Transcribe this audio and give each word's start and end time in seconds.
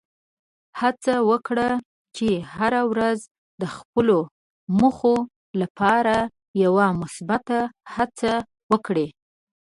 هڅه 0.79 1.13
وکړه 1.31 1.69
چې 2.17 2.29
هره 2.55 2.81
ورځ 2.91 3.19
د 3.61 3.63
خپلو 3.75 4.17
موخو 4.79 5.15
لپاره 5.61 6.15
یوه 6.63 6.87
مثبته 7.01 7.59
هڅه 7.95 8.31
وکړې. 8.71 9.07